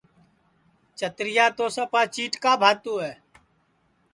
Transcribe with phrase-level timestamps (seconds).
[0.97, 3.13] چترِیا تو سپا چِیٹکا بھاتُو ہے